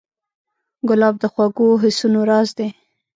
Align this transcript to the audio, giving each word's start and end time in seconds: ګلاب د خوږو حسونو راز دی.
ګلاب 0.87 1.15
د 1.19 1.23
خوږو 1.33 1.67
حسونو 1.81 2.19
راز 2.29 2.49
دی. 2.57 2.67